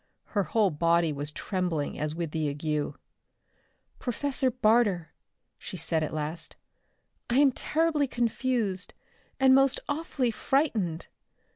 Her 0.33 0.45
whole 0.45 0.71
body 0.71 1.13
was 1.13 1.31
trembling 1.31 1.99
as 1.99 2.15
with 2.15 2.31
the 2.31 2.49
ague. 2.49 2.95
"Professor 3.99 4.49
Barter," 4.49 5.13
she 5.59 5.77
said 5.77 6.01
at 6.01 6.11
last. 6.11 6.55
"I 7.29 7.37
am 7.37 7.51
terribly 7.51 8.07
confused, 8.07 8.95
and 9.39 9.53
most 9.53 9.79
awfully 9.87 10.31
frightened. 10.31 11.05